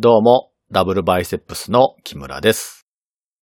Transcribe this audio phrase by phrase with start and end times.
[0.00, 2.84] どうも、ダブルバイセップスの木村です。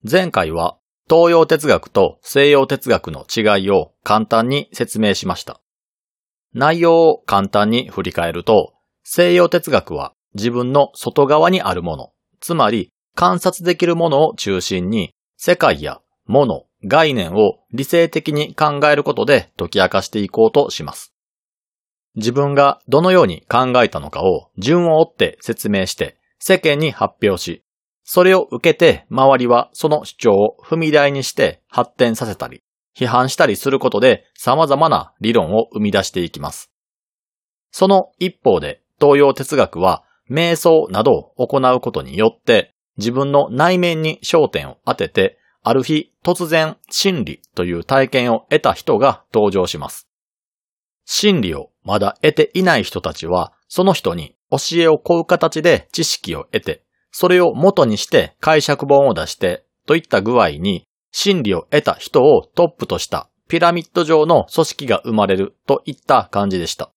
[0.09, 0.77] 前回は
[1.09, 5.63] 東洋哲学と西洋哲学の違いを簡単に説明しました。
[6.53, 21.15] 内容を簡単に振り返ると、西洋哲学は自分の外側にあるもの、つまり観察できるものを中心に世界や物、概念を理性的に考えることで解き明かしていこうとします。
[22.15, 27.63] 自分がどのように考えたのかを順を追って説明して世間に発表し、
[28.03, 32.65] それを受けて周りはその主張を踏み台にして発展させたり、
[32.97, 36.73] 批判したりすることで様々な理論を生み出していきます。
[37.71, 50.09] その一方で東洋哲学は瞑想などを行うことによって自分の内面に焦点を当ててある日突然真理という体験を得た人が登場します。
[51.05, 66.91] 真理をまだ得ていない人たちはその人に教えを請う形で知識を得てそれを元にして解釈本を出してといった具合に真理を得た人をトップとしたピラミッド上の組織が生まれるといった感じでした。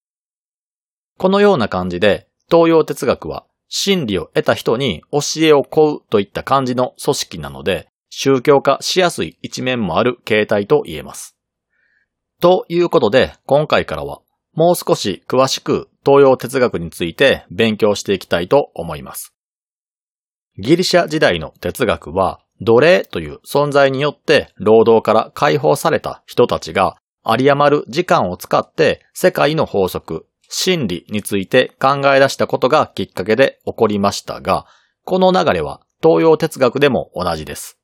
[1.18, 11.36] このような感じで東洋哲学は真理を得た人に教えを請うといった感じの組織なので宗教化しやすい一面もある形態と言えます。
[12.40, 14.22] ということで今回からは
[14.54, 19.34] もう少し詳しく東洋哲学について勉強していきたいと思います。
[20.58, 34.68] ギリシャ時代の哲学は奴隷という存在によって労働から解放された人たちが有り余る時間を使って世界の法則、真理について考え出したことがきっかけで起こりましたが、
[35.04, 37.80] この流れは東洋哲学でも同じです。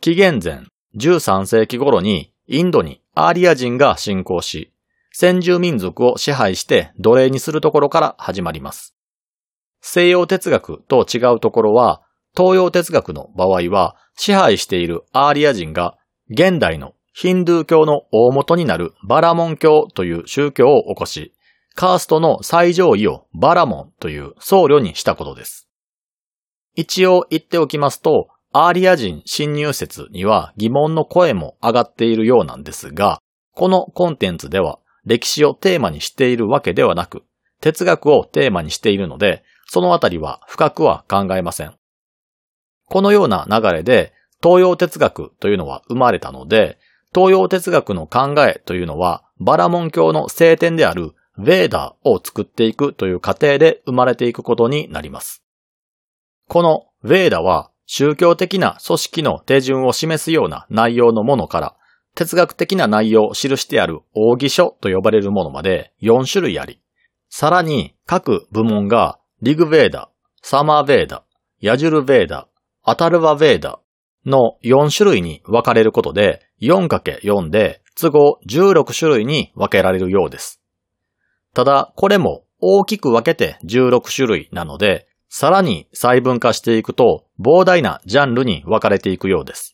[0.00, 0.64] 紀元前
[0.96, 4.73] 13世紀頃にインドにアーリア人が侵攻し、
[5.16, 8.96] 先住民族を支配して奴隷にするところから始まります。
[9.80, 12.02] 西洋哲学と違うところは、
[12.36, 15.96] 東洋哲学の場合は支配しているアーリア人が
[16.30, 21.32] 現代のヒンドゥー教の大元になるバラモン教という宗教を起こし、
[21.76, 25.68] カーストの最上位をバラモンという僧侶にしたことです。
[26.74, 33.20] 一応言っておきますと、アーリア人侵入説には疑問の声も上がっているようなんですが、
[33.52, 37.24] このコンテンツでは歴史をテーマにしているわけではなく、
[37.60, 41.74] 哲学をテーマにしているので、そのあたりは深くは考えません。
[42.86, 44.12] このような流れで
[44.42, 46.78] 東洋哲学というのは生まれたので、
[47.14, 55.42] 東洋哲学の考えというのはバラモン教の聖典であるヴェーダーを作っていくという過程で生まれていくことになります。
[56.48, 61.76] このヴェーダは宗教的な組織の手順を示すような内容のものから
[62.14, 66.80] 哲学的な内容を記してある奥義書と呼ばれるものまで4種類あり、
[67.28, 70.10] さらに各部門がリグヴェーダ、
[70.42, 71.24] サマーヴェーダ、
[71.60, 72.48] ヤジュルヴェーダ、
[72.82, 73.80] アタルバヴェーダ
[74.26, 80.60] の4種類に分かれることで 4×4 で都合16種類に分けられるようです。
[81.54, 89.73] ただこれも大きく分けて16種類なのでさらに細分化していくと膨大なジャンルに分かれていくようです。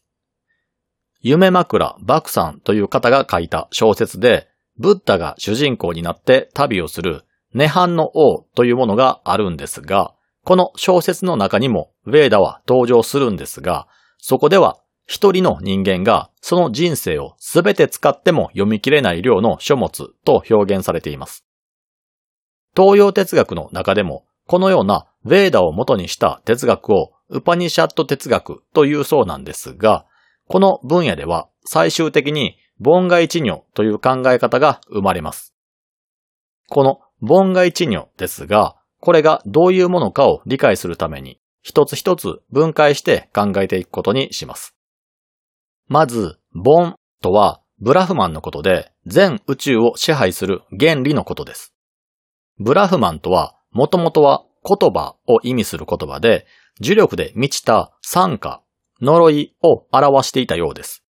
[1.23, 4.49] 夢枕漠さんという方が書いた小説で
[4.79, 10.15] ブッダが主人公になって旅をする涅槃の王というものがあるんですが、
[10.45, 13.87] この小説の中にもヴェーダは登場するんですが、
[14.19, 21.45] そこでは一人の人間がその人生をすべて使っても読み切れない量の書物と表現されています。
[22.75, 30.07] 東洋哲学の中でもこのようなヴェーダを元にした哲学をウパニシャット哲学というそうなんですが、
[30.51, 35.55] この分野では最終的に凡外知尿という考え方が生まれます。
[36.69, 44.75] この凡外知尿ですが、これがどういうものかを理解するために、一つ一つ分解して考えていくことにします。
[45.87, 51.73] まず、凡とはブラフマンのことで、全宇宙を支配する原理のことです。
[52.59, 56.45] ブラフマンとは、もともとは言葉を意味する言葉で、
[56.81, 58.65] 呪力で満ちた参加、
[59.01, 61.05] 呪いを表していたようです。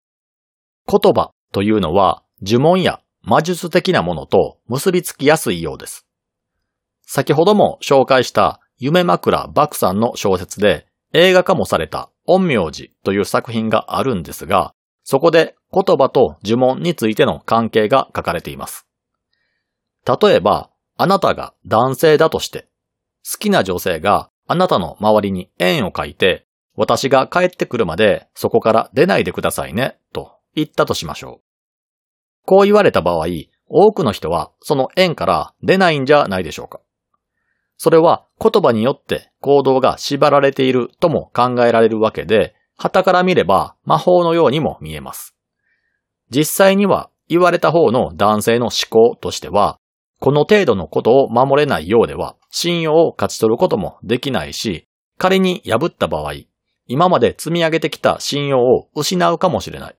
[0.87, 6.05] 言葉というのは呪文や魔術的なものと結びつきやすいようです。
[7.01, 14.73] 先ほども紹介した夢枕漠さんの小説で映画化もされた陰陽師という作品があるんですが、
[15.03, 18.87] そこで言葉と呪文についての関係が書かれています。
[20.05, 22.67] 例えば、あなたが男性だとして、
[23.29, 32.45] 好きな女性があなたの周りに円を書いて、私が帰ってくるまでそこから出ないでくださいね、と言ったとしましょう。
[32.45, 33.25] こう言われた場合、
[33.67, 36.81] 多くの人はその円から出ないんじゃないでしょうか。
[37.77, 45.35] それは言葉によって行動が縛られているとも考えられるわけで、旗から見れば魔法のようにも見えます。
[46.29, 49.77] 実際には言われた方の男性の思考としては、
[50.19, 54.87] この程度のことを守れないようでは信用を勝ち取ることもできないし、
[55.17, 56.33] 仮に破った場合、
[56.91, 59.95] 今まで積み上げてきた信用を失うかもしれない。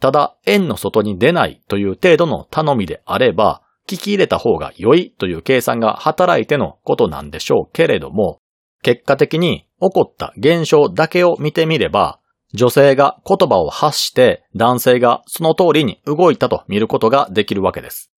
[0.00, 8.40] ただ、円の外に出ないという程度の頼みであれば、聞き入れた方が良いという計算が働いてのことなんでしょうけれども、
[8.82, 12.18] 結果的に起こった現象だけを見てみれば、
[12.54, 18.10] 女性が言葉を発して男性がその通りに動いたと見ることができるわけです。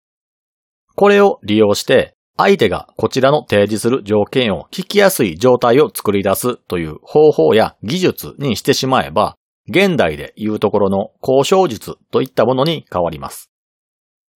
[0.94, 9.36] これを利用して相手がこちらの提示する条件を聞きやすい状態を作り出すという方法や技術にしてしまえば、
[9.68, 13.52] 現代で言うところの交渉術といったものに変わります。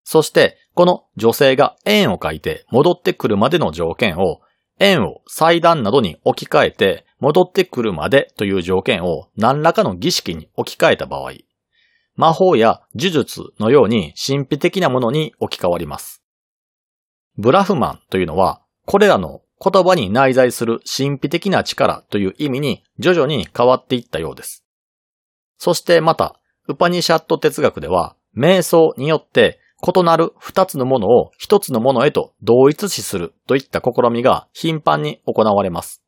[0.03, 4.41] そして、この女性が円を書いて戻ってくるまでの条件を、
[4.79, 11.31] 円を祭壇などに置き換えて戻ってくるまでという条件を何らかの儀式に置き換えた場合、
[12.15, 16.24] 魔法や呪術のように神秘的なものに置き換わります。
[17.37, 24.65] ブラフマンというのは、これらの言葉に内在する神秘的な力という意味に徐々に変わっていったようです。
[25.57, 36.01] そしてまた、ウパニシャット哲学では、瞑想によって異なる二つのものを一つのものへと同一視するといった試みが頻繁に行われます。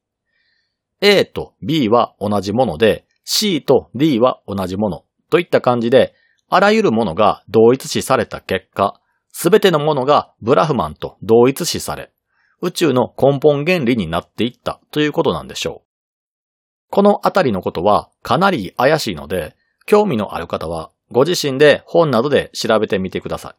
[1.02, 6.14] A と B は同じもので、C と D は同じものといった感じで、
[6.50, 9.00] あらゆるものが同一視された結果、
[9.40, 12.12] すべてのものがブラフマンと同一視され、
[12.60, 16.90] 宇宙の根本原理になっていったということなんでしょう。
[16.90, 19.56] このあたりのことはかなり怪しいので、
[19.86, 23.56] 興味のある方はご自身で本などで調べてみてください。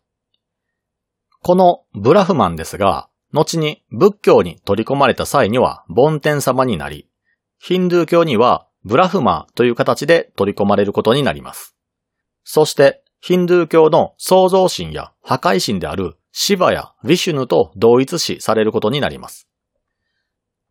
[1.45, 7.09] このブラフマンですが、後に仏教に取り込まれた際には梵天様になり、
[7.61, 11.77] ヒンドゥー教にはブラフマーという形で取り込まれることになります。
[12.43, 19.49] そして、ヒンドゥー教の創造神や破壊神であるシバやヴィシュヌと同一視されることになります。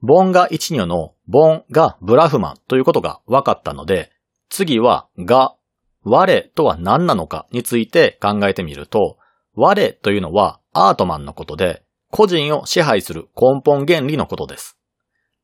[0.02, 4.12] ボンガ一女のボンがブラフマンということが分かったので、
[4.50, 5.56] 次はが、
[6.04, 9.18] 我とは何なのかについて考えてみると、
[9.56, 14.78] 我というのはアートマンのことで、個人を支配する根本原理のことです。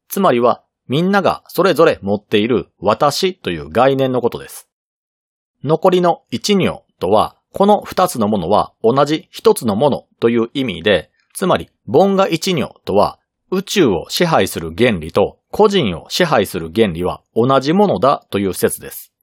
[0.07, 4.69] つまりは、みんながそれぞれ持っている私という概念のことです。
[5.63, 13.19] 残りの一女とは、この二つのものは同じ一つのものという意味で、つまり、ボンガ一女とは、
[13.51, 19.13] 宇宙を支配する原理と個人を支配する原理は同じものだという説です。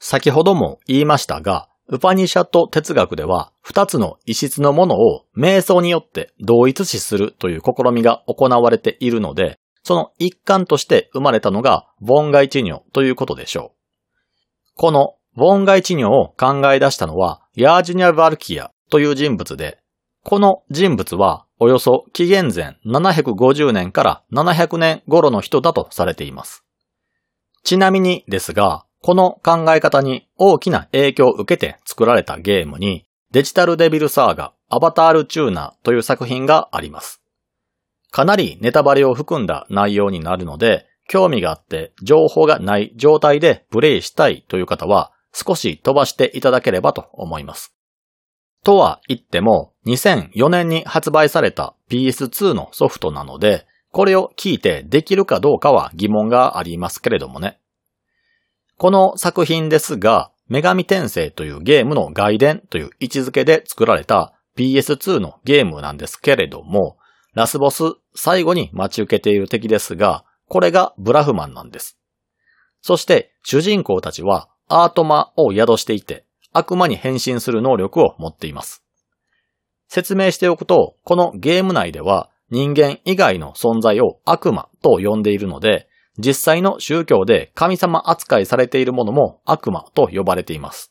[0.00, 13.82] 先ほども言いましたが、ウパニシャット哲学では、二つの異質のものを瞑想によって同一視するという試みが行われているので、その一環として生まれたのが、ボンガイチニョということでしょう。
[14.74, 19.78] このボンガイチニョを考え出したのは、ヤージュニャ・バルキアという人物で、
[20.24, 26.64] この人物はおよそ紀元前750年から700年頃の人だとされています。
[27.64, 37.22] ちなみにですが、この考え方に大きな影響を受けて作られたゲームに、デジタルデビルサーガ、アバタールチューナーという作品があります。
[38.10, 47.74] かなりネタバレを含んだ内容になるので、興味があって情報がない状態でプレイしたいという方は少し飛ばしていただければと思います。
[48.64, 57.58] とは言っても、2004年に発売された PS2 のソフトなので、これを聞いてできるかどうかは疑問がありますけれどもね。
[58.78, 66.96] この作品ですが、女神転生というゲームの外伝という位置づけで作られた PS2 のゲームなんですけれども、
[67.34, 71.98] ラスボス最後に待ち受けている敵ですが、これがブラフマンなんです。
[72.82, 78.82] そして主人公たちはアートマを宿していて、悪魔に変身する能力を持っています。
[79.86, 85.88] 説明しておくと、このゲーム内では人間以外の存在を悪魔と呼んでいるので、
[86.18, 90.90] 実際の宗教で神様扱いされているものも悪魔と呼ばれています。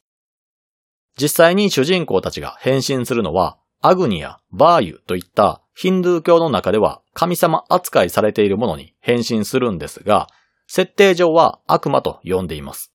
[1.19, 10.27] 実際に主人公たちが変身するのは、アグニやバーユといったヒンドゥー教の中では神様扱いされているものに変身するんですが、
[10.67, 12.93] 設定上は悪魔と呼んでいます。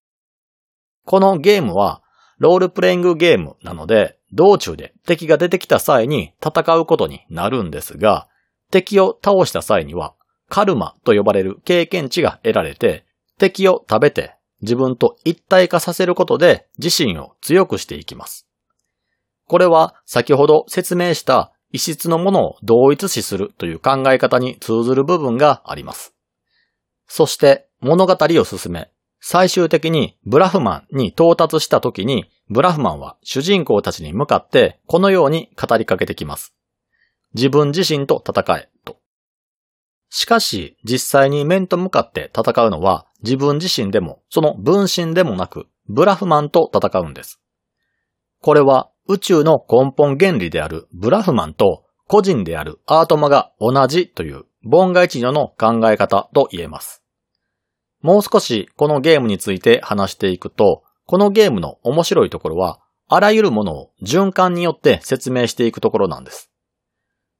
[1.07, 2.03] このゲームは
[2.39, 8.29] ロールプレイングゲームなので、道中で敵が出てきた際に戦うことになるんですが、
[8.71, 10.15] 敵を倒した際には
[10.49, 13.07] カルマと呼ばれる経験値が得られて、
[13.39, 18.49] 敵を食べて自分と一体化させることで自身を強くしていきます。
[19.47, 26.15] これは先ほど説明した異質のものを同一視するという考え方に通ずる部分があります。
[27.07, 36.55] そして物語を進め、最終的にブラフマンに到達した時に、ブラフマンは主人公たちに向かってこのように語りかけてきます。
[37.35, 38.99] 自分自身と戦え、と。
[40.11, 47.41] しかし、実際に面と向かって戦うのは自分自身でも、その分身でもなく、ブラフマンと戦うんです。
[48.41, 57.03] これは宇宙の根本原理であるブラフマンと個人であるアートマが同じという凡外知女の考え方と言えます。
[58.03, 66.51] もう少しこのゲームについて話していくと、このゲームの面白いところは、あらゆるものを循環によって説明していくところなんです。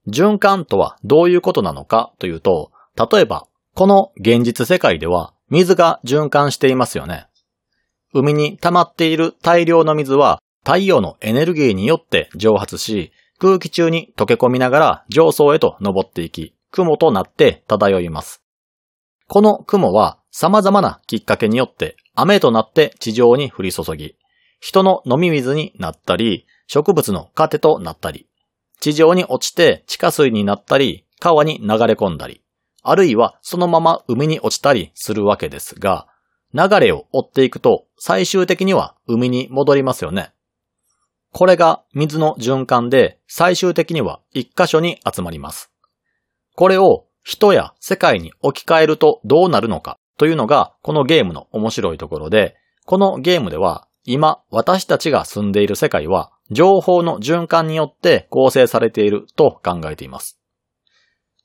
[0.09, 7.27] 循環とはどういうことなのかというと、例えば、この現実世界では水が循環していますよね。
[8.15, 18.43] 海に溜まっている大量の水は太陽のエネルギーによって蒸発し、空気中に溶け込みながら上層へと登っていき、雲となって漂います。
[19.29, 24.19] この雲は様々なきっかけによって雨となって地上に降り注ぎ、
[24.61, 28.29] 人の飲み水になったり、植物の糧となったり、
[28.79, 32.43] 地上に落ちて地下水になったり、川に流れ込んだり、
[32.83, 36.07] あるいはそのまま海に落ちたりするわけですが、
[36.53, 40.35] 流れを追っていくと最終的には海に戻りますよね。
[41.33, 45.73] これが水の循環で最終的には一箇所に集まります。
[46.55, 60.39] これを人や世界に置き換えるとどうなるのかというのがこのゲームの面白いところで、このゲームでは今私たちが住んでいる世界は情報の循環によって構成されていると考えています。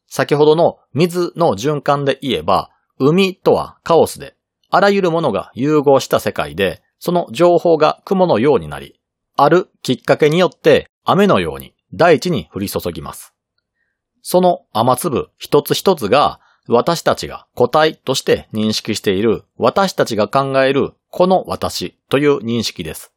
[0.08, 4.36] 先ほどの水の循環で言えば、海とはカオスで、
[4.70, 9.00] あらゆるものが融合した世界で、その情報が雲のようになり、
[9.38, 13.34] あるきっかけによって雨のように大地に降り注ぎます。
[14.22, 16.40] その雨粒一つ一つが
[16.72, 23.14] 私たちが個体として認識している私たちが考えるこの私という認識です。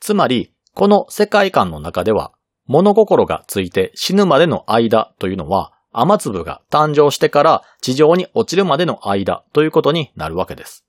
[0.00, 2.32] つまり、この世界観の中では
[2.66, 10.84] 物心がついて死ぬまでの間というのは雨粒が誕生してから地上に落ちるまでの間ということになるわけです。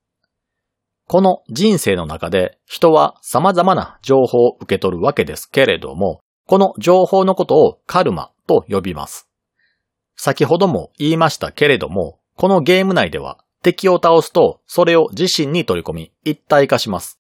[1.07, 9.26] この人生の中で人は様々な情報を受け取るわけですけれども、この情報のことをカルマと呼びます。
[10.17, 17.19] 先ほども言いましたけれども、このゲーム内では敵を倒すとそれを自身に取り込み一体化します。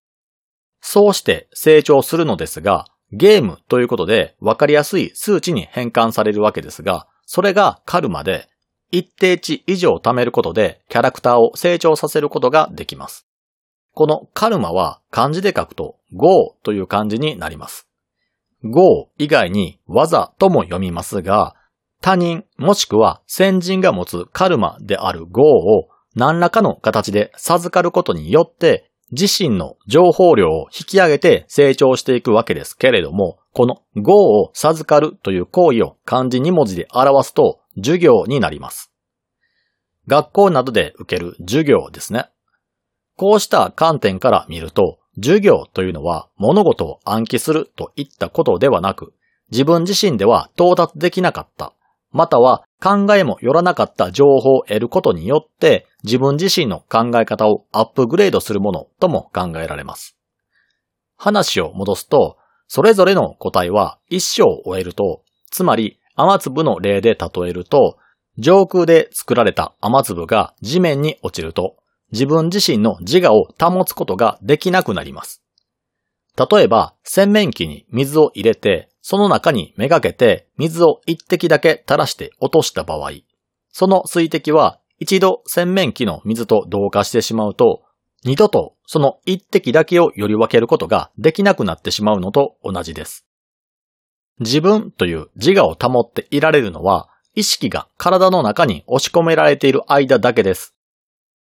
[0.81, 8.47] そうして成長するのですが、ゲームということで分かりやすい数値に変換されるわけですが、それがカルマで、
[8.89, 13.27] 一定値以上貯めることでキャラクターを成長させることができます。
[13.93, 17.89] このカルマは漢字で書くと GO という漢字になります。
[18.63, 21.56] GO 以外に技とも読みますが、
[22.01, 38.91] 他人もしくは先人が持つカルマである GO を何らかの形で授かることによって自身の情報量を引き上げて成長していくわけですけれども、この Go を授かるという行為を漢字2文字で表すと授業になります。
[40.07, 42.29] 学校などで受ける授業ですね。
[43.15, 49.13] こうした観点から見ると、授業というのは物事を暗記するといったことではなく、
[49.51, 51.73] 自分自身では到達できなかった、
[52.11, 60.17] または考えもよらなかった情報を得ることによって自分自身の考え方をアップグレードするものとも考えられます。
[61.17, 62.37] 話を戻すと、
[62.67, 67.97] それぞれの個体は一生を終えると、つまり雨粒の例で例えると、
[68.37, 71.77] 上空で作られた雨粒が地面に落ちると、
[72.11, 75.41] 自分自身の自我を保つことができなくなります。
[76.37, 83.11] 例えば、洗面器に水を入れて、その中にめがけて水を一滴だけ垂らして落とした場合、
[83.71, 87.83] その水滴は一度洗面器の水と同化してしまうと、
[88.25, 93.25] 二度とその一滴だけをより分けることができなくなってしまうのと同じです。
[94.41, 100.75] 自分という自我を保っていられるのは、意識が体の中に押し込められている間だけです。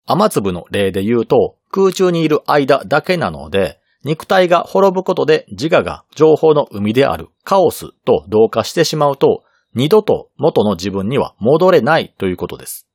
[0.06, 9.44] 雨粒の例で言うと、空中にいる間だけなので、肉体が滅ぶことで自我が情報の海であるカオスと同化してしまうと、
[9.74, 12.88] 二度と元の自分には戻れないということです。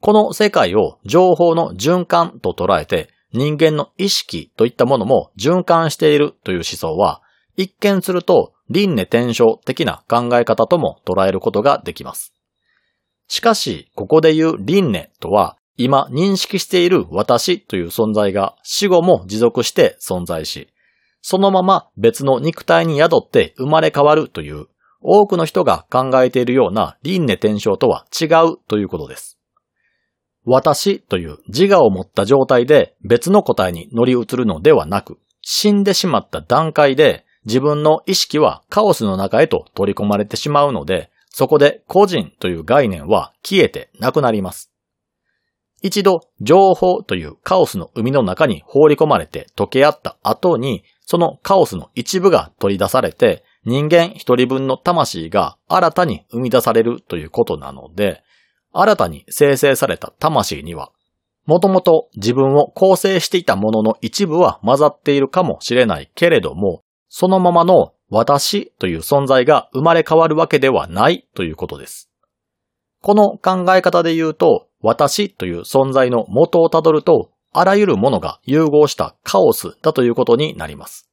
[0.00, 7.20] この世界を情報の循環と捉えて人間の意識といったものも循環しているという思想は
[7.56, 12.32] 一見すると輪廻転生的な考え方とも捉えることができます。
[13.26, 20.68] しかし、ここで言う輪廻とは今認識している私という存在が死後も持続して存在し、
[21.20, 24.66] そのまま別の肉体に宿って生まれ変わるという
[25.00, 29.38] 多くの人が考えているような輪廻転生とは違うということです。
[30.44, 44.72] 私という自我を持った状態で別の答えに乗り移るのではなく、死んでしまった段階で自分の意識はカオスの中へと取り込まれてしまうので、そこで個人という概念は消えてなくなります。
[45.82, 58.22] 一度情報というカオスの海の中に放り込まれて溶け合った後に、そのカオスの一部が取り出されて、人間一人分の魂が新たに生み出されるということなので、
[58.72, 60.92] 新たに生成された魂には、
[61.46, 72.10] もともと自分を構成していたものの一部は混ざっているかもしれないけれども、そのままの私という存在が生まれ変わるわけではないということです。
[73.02, 81.10] この考え方で言うと、私という存在の元をたどると、あらゆるものが融合したカオスだということになります。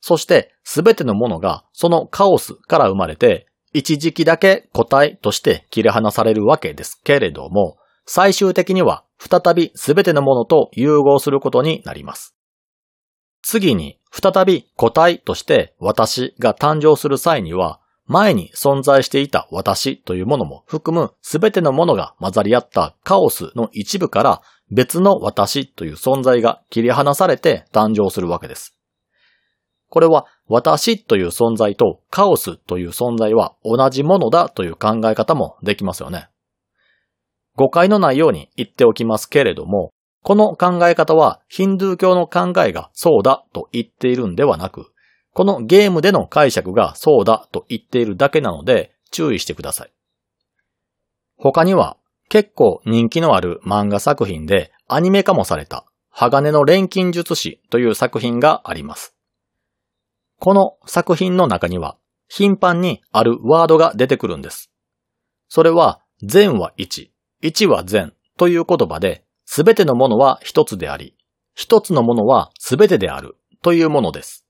[0.00, 7.76] そして、すべてのものがそのカオスから生まれて、一時期だけ個体として切り離されるわけですけれども、
[8.06, 12.34] 最終的には再びすべてのものと融合することになります。
[13.42, 28.76] 次に、再び個体として私が誕生する際には、前に存在していた私というものも含むすべてのものが混ざり合ったカオスの一部から別の私という存在が切り離されて誕生するわけです。
[29.88, 36.28] これは私という存在とカオスという存在は同じものだという考え方もできますよね。
[37.56, 39.90] 誤解のないように言っておきますけれども、
[40.22, 44.92] この考え方はヒンドゥー教の考えがそうだと言っているんではなく、
[45.36, 49.92] このゲームでの解釈がそうだと言っているだけなので注意してください。
[51.36, 51.98] 他には
[52.30, 59.14] 結構人気のある漫画作品でアニメ化もされた鋼の錬金術師という作品があります。
[60.40, 64.70] この作品の中には頻繁にあるワードが出てくるんです。
[65.48, 67.12] それは善は一、
[67.42, 71.14] 一は善という言葉で、すべてのものは一つであり、
[71.54, 74.45] 一つのものはすべてであるというものです。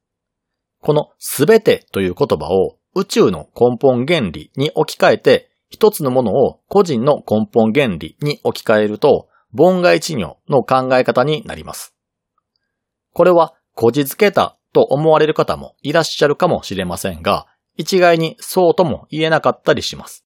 [0.87, 11.93] このすべてという言葉を宇宙の根本原理に置き換えて、一つのものを個人の根本原理に置き換えると、凡外知尿の考え方になります。
[13.13, 20.25] これは、こじつけたと思われる方もいらっしゃるかもしれませんが、一概にそうとも言えなかったりします。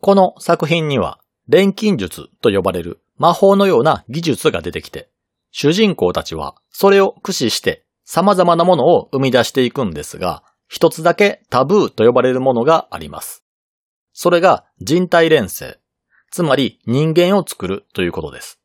[0.00, 1.18] この作品には、
[1.48, 5.10] 錬金術と呼ばれる魔法のような技術が出てきて、
[5.50, 13.44] 主人公たちはそれを駆使して様々なものを生み出していくんですが、一つだけタブーと呼ばれるものがあります。
[14.12, 15.78] それが人体連成、
[16.30, 18.60] つまり人間を作るということです。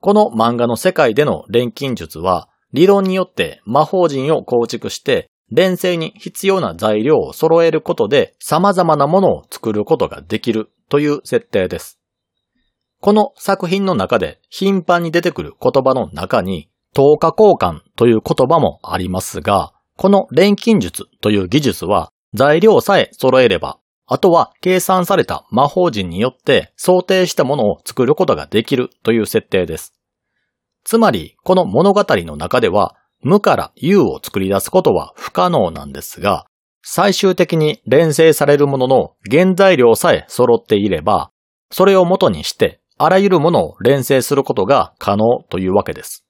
[0.00, 12.00] この漫画の世界での錬金術は理論によって魔法陣を構築して、連成に必要な材料を揃えることで様々なものを作ることができるという設定です。
[13.00, 29.94] この作品の中で頻繁に出てくる言葉の中に、等価交換という言葉もありますが、この錬金術という技術は材料さえ揃えれば、あとは計算された魔法陣によって想定したものを作ることができるという設定です。
[30.84, 36.46] つまり、この物語の中では、無から有を作り出すことは不可能なんですが、
[36.82, 41.30] 最終的に連成されるものの原材料さえ揃っていれば、
[41.70, 46.26] それを元にして、あらゆるものを連成することが可能というわけです。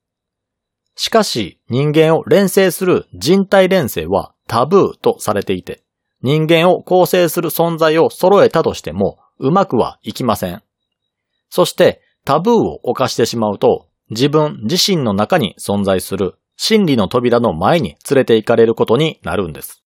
[0.94, 5.83] しかし、人間を連成する人体連成はタブーとされていて、
[6.22, 10.62] 人間を構成する存在を揃えたとしても、うまくはいきません。
[11.50, 19.83] そして、タブーを犯してしまうと、自分自身の中に存在する真理の扉の前に連れて行かれることになるんです。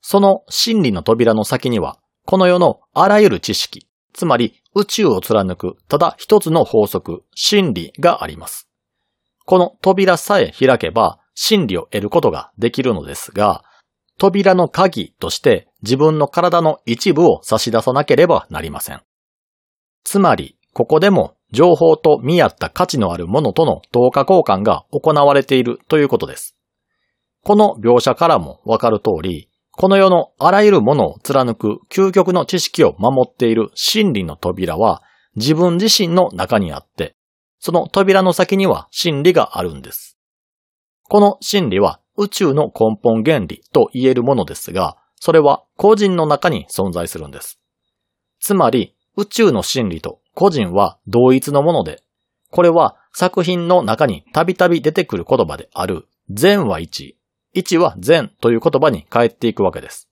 [0.00, 8.69] その真理の扉の先には、この世のあらゆる知識、つまり宇宙を貫くただ一つの法則、真理があります。
[9.50, 13.64] この扉さえ開けば真理を得ることができるのですが、
[14.16, 19.02] 扉の鍵として自分の体の一部を差し出さなければなりません。
[20.04, 26.56] つまり、ここでも情報と見合った価値のあるものとの等価交換が行われているということです。
[27.42, 35.02] この描写からもわかる通り、この世のあらゆるものを貫く究極の知識を守っている真理の扉は
[35.34, 37.16] 自分自身の中にあって、
[37.60, 40.18] その扉の先には真理があるんです。
[41.04, 47.60] この真理は宇宙の根本原理と言えるものですが、それは個人の中に存在するんです。
[48.40, 52.02] つまり、宇宙の真理と個人は同一のもので、
[52.50, 57.18] これは作品の中にたびたび出てくる言葉である善は一、
[57.52, 60.08] 一は善という言葉に変えていくわけです。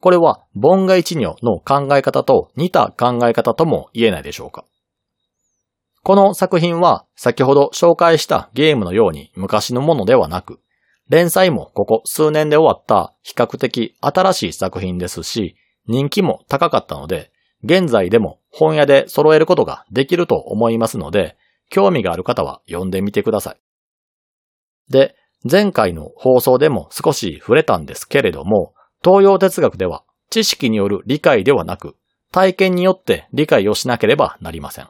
[0.00, 4.64] これは、凡が一如の考え方と似た考え方とも言えないでしょうか。
[6.02, 10.60] この作品は、先ほど紹介したゲームのように昔のものではなく、
[11.08, 17.32] 連載もここ数年で終わった比較的新しい作品ですし、人気も高かったので、
[17.62, 21.36] 現在でも本屋で揃えることができると思いますので、
[21.68, 23.60] 興味がある方は読んでみてください。
[24.88, 25.16] で、
[25.50, 31.96] 前回の放送でも少し触れたんですけれども、東洋哲学では知識による理解ではなく、
[32.32, 34.88] 体験によって理解をしなければなりません。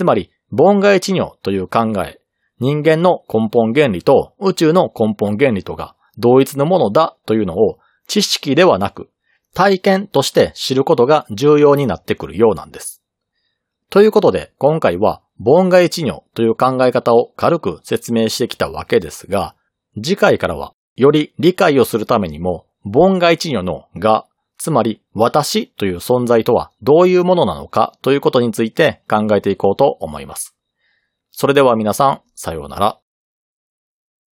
[0.00, 2.22] つまり、凡外知尿という考え、
[2.58, 9.10] 人間の根本原理と宇宙の根本原理とが同一のものだというのを知識ではなく
[9.52, 13.02] 体験として知ることが重要になってくるようなんです。
[13.90, 19.54] ということで今回は凡外知尿という考え方を軽く説明してきたわけですが、
[20.02, 24.24] 次回からはより理解をするためにも凡外知尿のが、
[24.60, 30.54] つまり私という存在とはどういうものなのかということについて考えていこうと思います。
[31.30, 32.99] それでは皆さん、さようなら。